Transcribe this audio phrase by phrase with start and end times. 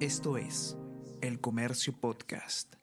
[0.00, 0.76] Esto es
[1.22, 2.74] El Comercio Podcast.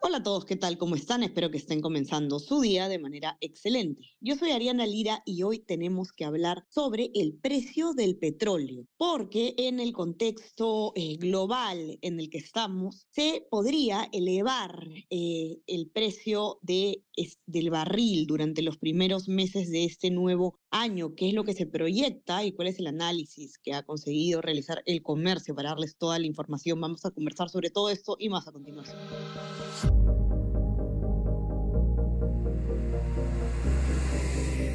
[0.00, 0.78] Hola a todos, ¿qué tal?
[0.78, 1.22] ¿Cómo están?
[1.22, 4.16] Espero que estén comenzando su día de manera excelente.
[4.20, 9.52] Yo soy Ariana Lira y hoy tenemos que hablar sobre el precio del petróleo, porque
[9.58, 16.58] en el contexto eh, global en el que estamos, se podría elevar eh, el precio
[16.62, 17.04] de,
[17.44, 21.66] del barril durante los primeros meses de este nuevo año, qué es lo que se
[21.66, 26.18] proyecta y cuál es el análisis que ha conseguido realizar el comercio para darles toda
[26.18, 26.80] la información.
[26.80, 28.98] Vamos a conversar sobre todo esto y más a continuación.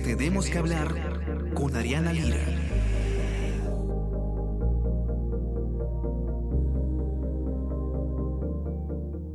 [0.04, 2.46] Tenemos que hablar con Ariana Lira.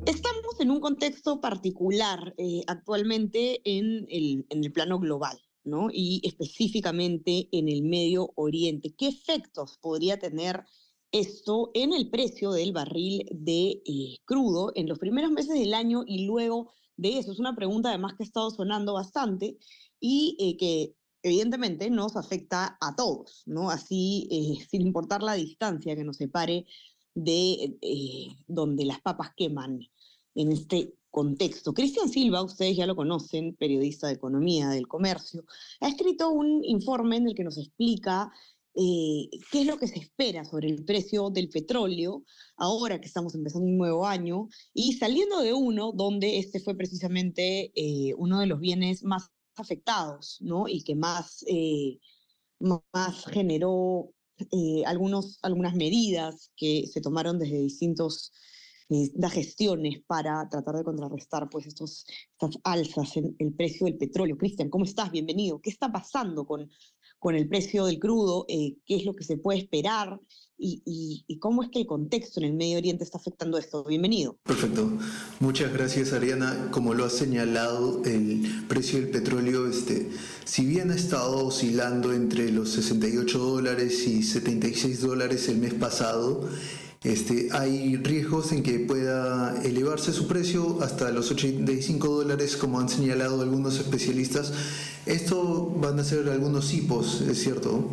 [0.07, 5.39] Estamos en un contexto particular eh, actualmente en el, en el plano global.
[5.65, 5.89] ¿No?
[5.93, 8.95] y específicamente en el Medio Oriente.
[8.97, 10.65] ¿Qué efectos podría tener
[11.13, 16.05] esto en el precio del barril de eh, crudo en los primeros meses del año
[16.07, 17.33] y luego de eso?
[17.33, 19.59] Es una pregunta además que ha estado sonando bastante
[19.99, 23.71] y eh, que evidentemente nos afecta a todos, ¿no?
[23.71, 26.67] Así, eh, sin importar la distancia que nos separe
[27.15, 27.77] de
[28.47, 29.81] donde las papas queman
[30.37, 31.73] en este contexto.
[31.75, 35.45] Cristian Silva, ustedes ya lo conocen, periodista de economía del comercio,
[35.81, 38.31] ha escrito un informe en el que nos explica
[38.75, 42.23] eh, qué es lo que se espera sobre el precio del petróleo
[42.57, 47.73] ahora que estamos empezando un nuevo año y saliendo de uno donde este fue precisamente
[47.75, 50.69] eh, uno de los bienes más afectados, ¿no?
[50.69, 51.99] Y que más, eh,
[52.61, 54.13] más generó
[54.87, 58.33] algunos, algunas medidas que se tomaron desde distintos
[59.15, 64.37] da gestiones para tratar de contrarrestar pues estos, estas alzas en el precio del petróleo.
[64.37, 65.13] Cristian, ¿cómo estás?
[65.13, 65.61] Bienvenido.
[65.61, 66.69] ¿Qué está pasando con,
[67.19, 68.47] con el precio del crudo?
[68.49, 70.21] Eh, ¿Qué es lo que se puede esperar?
[70.63, 70.83] Y,
[71.27, 73.83] y, cómo es que el contexto en el Medio Oriente está afectando esto?
[73.83, 74.37] Bienvenido.
[74.43, 74.91] Perfecto.
[75.39, 76.69] Muchas gracias, Ariana.
[76.71, 80.11] Como lo ha señalado, el precio del petróleo, este,
[80.45, 86.47] si bien ha estado oscilando entre los 68 dólares y 76 dólares el mes pasado,
[87.03, 92.91] este, hay riesgos en que pueda elevarse su precio hasta los 85 dólares, como han
[92.91, 94.53] señalado algunos especialistas.
[95.07, 97.89] Esto van a ser algunos hipos, es cierto,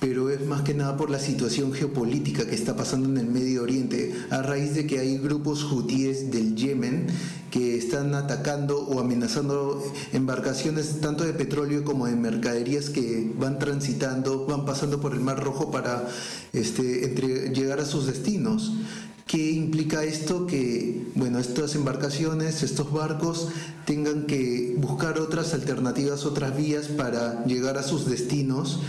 [0.00, 3.62] pero es más que nada por la situación geopolítica que está pasando en el Medio
[3.62, 7.06] Oriente, a raíz de que hay grupos hutíes del Yemen
[7.50, 14.46] que están atacando o amenazando embarcaciones tanto de petróleo como de mercaderías que van transitando,
[14.46, 16.08] van pasando por el Mar Rojo para
[16.54, 17.14] este,
[17.52, 18.72] llegar a sus destinos.
[19.26, 20.46] ¿Qué implica esto?
[20.46, 23.48] Que bueno, estas embarcaciones, estos barcos
[23.84, 28.80] tengan que buscar otras alternativas, otras vías para llegar a sus destinos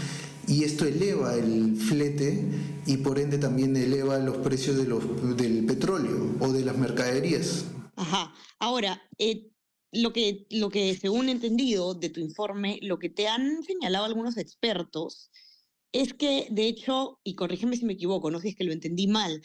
[0.48, 2.44] y esto eleva el flete
[2.86, 7.66] y por ende también eleva los precios del petróleo o de las mercaderías.
[7.96, 8.34] Ajá.
[8.60, 9.52] Ahora, eh,
[9.92, 14.06] lo, que, lo que según he entendido de tu informe, lo que te han señalado
[14.06, 15.32] algunos expertos
[15.92, 18.72] es que, de hecho, y corrígeme si me equivoco, no sé si es que lo
[18.72, 19.42] entendí mal,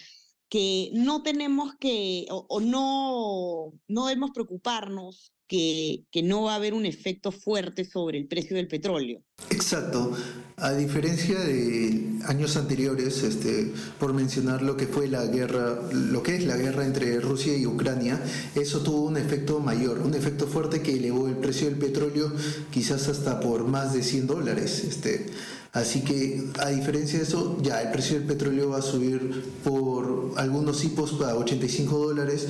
[0.48, 6.86] que no tenemos que, o, no, no debemos preocuparnos que, no va a haber un
[6.86, 9.22] efecto fuerte sobre el precio del petróleo.
[9.50, 10.12] Exacto.
[10.56, 16.36] A diferencia de años anteriores, este, por mencionar lo que fue la guerra, lo que
[16.36, 18.20] es la guerra entre Rusia y Ucrania,
[18.54, 22.32] eso tuvo un efecto mayor, un efecto fuerte que elevó el precio del petróleo
[22.70, 24.82] quizás hasta por más de 100 dólares.
[24.84, 25.26] Este,
[25.72, 30.32] así que a diferencia de eso, ya el precio del petróleo va a subir por
[30.36, 32.46] algunos hipos a 85 dólares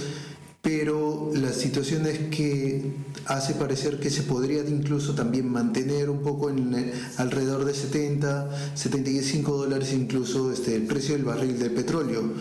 [0.66, 2.82] pero la situación es que
[3.26, 9.58] hace parecer que se podría incluso también mantener un poco en alrededor de 70, 75
[9.58, 12.32] dólares incluso este, el precio del barril de petróleo.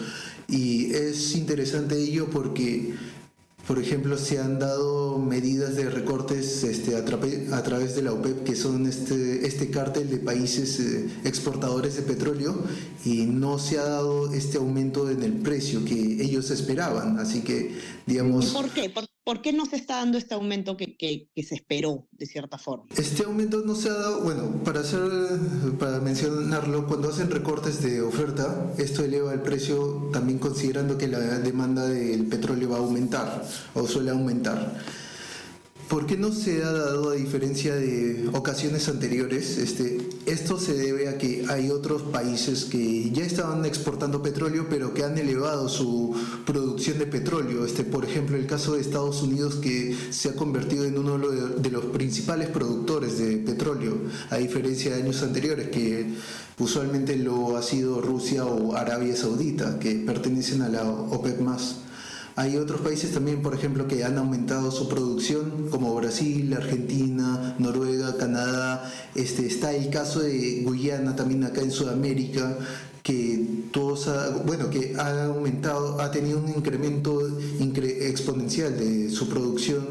[0.48, 2.96] Y es interesante ello porque
[3.68, 8.56] por ejemplo, se han dado medidas de recortes este, a, través de la OPEP, que
[8.56, 12.64] son este, este cártel de países eh, exportadores de petróleo,
[13.04, 17.18] y no se ha dado este aumento en el precio que ellos esperaban.
[17.18, 17.76] Así que,
[18.06, 18.48] digamos...
[18.48, 18.92] ¿Por qué?
[19.26, 22.86] ¿Por qué no se está dando este aumento que, que, se esperó, de cierta forma?
[22.96, 25.02] Este aumento no se ha dado, bueno, para, hacer,
[25.80, 31.20] para mencionarlo, cuando hacen recortes de oferta, esto eleva el precio también considerando que la
[31.40, 34.80] demanda del petróleo va a aumentar o suele aumentar.
[35.90, 39.60] ¿Por qué no se ha dado, a diferencia de ocasiones anteriores?
[39.60, 44.96] Este, esto se debe a que hay otros países que ya estaban exportando petróleo, pero
[44.96, 47.64] que han elevado su producción de petróleo.
[47.64, 51.70] Este, por ejemplo, el caso de Estados Unidos, que se ha convertido en uno de
[51.70, 53.96] los principales productores de petróleo,
[54.32, 56.16] a diferencia de años anteriores, que
[56.58, 61.76] usualmente lo ha sido Rusia o Arabia Saudita, que pertenecen a la OPEP más.
[62.38, 68.18] Hay otros países también, por ejemplo, que han aumentado su producción, como Brasil, Argentina, Noruega,
[68.18, 68.92] Canadá.
[69.16, 72.58] Este, está el caso de Guyana también acá en Sudamérica,
[73.04, 74.10] que todos
[74.46, 77.22] bueno que ha aumentado ha tenido un incremento
[77.62, 79.86] exponencial de su producción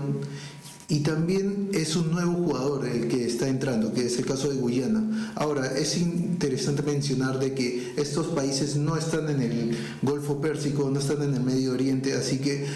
[0.89, 4.57] y también es un nuevo jugador el que está entrando, que es el caso de
[4.57, 5.33] Guyana.
[5.35, 11.01] Ahora, es interesante mencionar de que estos países no están en el Golfo Pérsico, no
[11.01, 12.67] están en el Medio Oriente, así que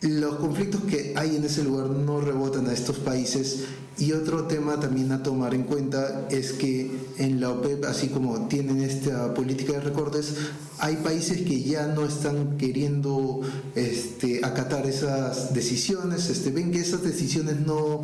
[0.00, 3.64] los conflictos que hay en ese lugar no rebotan a estos países
[3.98, 8.48] y otro tema también a tomar en cuenta es que en la OPEP, así como
[8.48, 10.34] tienen esta política de recortes,
[10.78, 13.40] hay países que ya no están queriendo
[13.74, 18.02] este, acatar esas decisiones, este, ven que esas decisiones no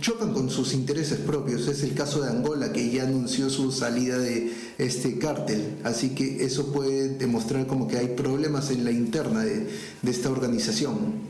[0.00, 1.66] chocan con sus intereses propios.
[1.66, 5.78] Es el caso de Angola, que ya anunció su salida de este cártel.
[5.82, 9.66] Así que eso puede demostrar como que hay problemas en la interna de,
[10.06, 11.22] esta organización.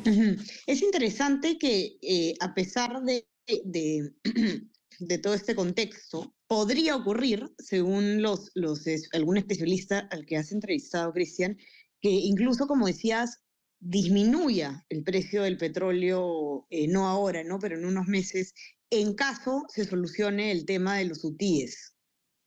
[0.66, 3.26] Es interesante que eh, a pesar de
[3.64, 4.12] de,
[4.98, 8.82] de todo este contexto, podría ocurrir, según los, los,
[9.12, 11.56] algún especialista al que has entrevistado, Cristian,
[12.00, 13.42] que incluso, como decías,
[13.80, 17.58] disminuya el precio del petróleo, eh, no ahora, ¿no?
[17.58, 18.54] pero en unos meses,
[18.90, 21.94] en caso se solucione el tema de los UTIs.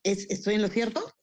[0.03, 1.13] ¿Es, ¿Estoy en lo cierto?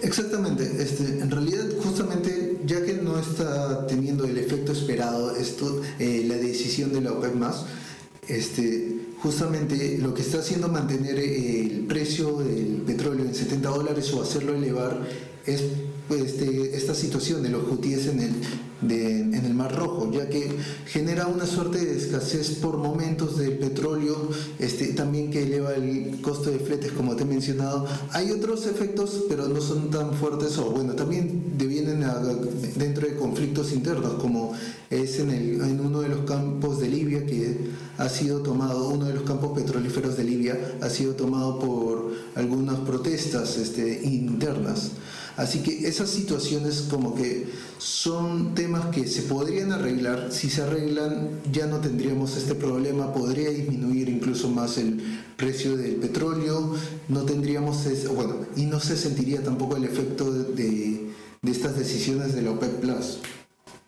[0.00, 6.24] Exactamente, este, en realidad justamente ya que no está teniendo el efecto esperado esto, eh,
[6.26, 7.66] la decisión de la OPEP más,
[8.28, 14.22] este, justamente lo que está haciendo mantener el precio del petróleo en 70 dólares o
[14.22, 15.06] hacerlo elevar
[15.46, 15.62] es
[16.10, 18.32] este, esta situación de los hutíes en el,
[18.92, 20.50] en el Mar Rojo, ya que
[20.86, 26.50] genera una suerte de escasez por momentos del petróleo, este, también que eleva el costo
[26.50, 27.86] de fletes, como te he mencionado.
[28.12, 32.04] Hay otros efectos, pero no son tan fuertes, o bueno, también devienen
[32.76, 34.52] dentro de conflictos internos, como
[34.90, 37.68] es en, el, en uno de los campos de Libia que
[37.98, 42.78] ha sido tomado, uno de los campos petrolíferos de Libia ha sido tomado por algunas
[42.80, 44.92] protestas este, internas.
[45.36, 47.48] Así que esas situaciones como que
[47.78, 50.30] son temas que se podrían arreglar.
[50.30, 55.02] Si se arreglan ya no tendríamos este problema, podría disminuir incluso más el
[55.36, 56.72] precio del petróleo,
[57.08, 57.84] no tendríamos,
[58.14, 61.10] bueno, y no se sentiría tampoco el efecto de,
[61.42, 63.18] de estas decisiones de la OPEP Plus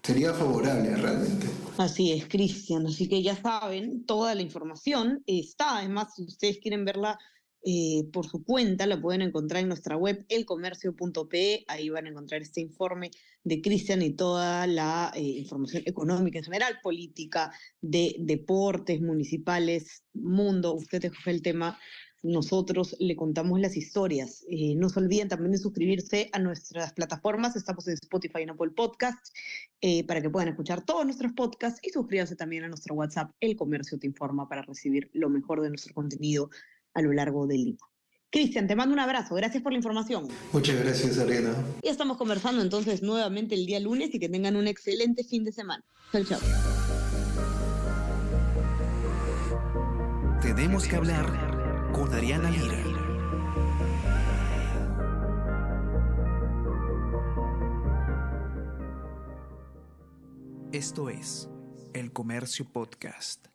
[0.02, 1.46] sería favorable realmente.
[1.78, 2.88] Así es, Cristian.
[2.88, 5.78] Así que ya saben, toda la información está.
[5.78, 7.20] Además, si ustedes quieren verla
[7.64, 11.64] eh, por su cuenta, la pueden encontrar en nuestra web elcomercio.pe.
[11.68, 13.10] Ahí van a encontrar este informe
[13.44, 20.74] de Cristian y toda la eh, información económica en general, política, de deportes municipales, mundo.
[20.74, 21.78] Usted escoge el tema
[22.22, 24.44] nosotros le contamos las historias.
[24.50, 27.56] Eh, no se olviden también de suscribirse a nuestras plataformas.
[27.56, 29.32] Estamos en Spotify y en Apple Podcasts
[29.80, 33.56] eh, para que puedan escuchar todos nuestros podcasts y suscríbanse también a nuestro WhatsApp, El
[33.56, 36.50] Comercio Te Informa, para recibir lo mejor de nuestro contenido
[36.94, 37.76] a lo largo del día.
[38.30, 39.34] Cristian, te mando un abrazo.
[39.34, 40.28] Gracias por la información.
[40.52, 41.52] Muchas gracias, Arena.
[41.82, 45.52] Y estamos conversando entonces nuevamente el día lunes y que tengan un excelente fin de
[45.52, 45.84] semana.
[46.12, 46.40] Chao, chao.
[50.40, 52.80] Tenemos que hablar con Ariana Lira.
[60.72, 61.50] Esto es
[61.94, 63.48] El Comercio Podcast.